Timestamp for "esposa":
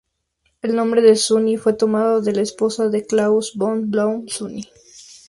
2.41-2.89